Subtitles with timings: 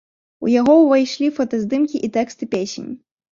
[0.45, 2.91] У яго ўвайшлі фотаздымкі і тэксты песень.